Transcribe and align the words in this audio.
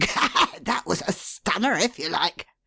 "Gad! 0.01 0.65
that 0.65 0.87
was 0.87 1.03
a 1.05 1.11
stunner, 1.11 1.73
if 1.73 1.99
you 1.99 2.09
like!" 2.09 2.47